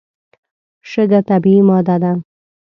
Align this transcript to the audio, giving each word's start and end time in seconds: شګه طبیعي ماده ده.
شګه 0.89 1.19
طبیعي 1.29 1.61
ماده 1.67 1.95
ده. 2.01 2.11